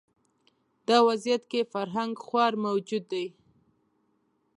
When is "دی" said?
3.11-3.25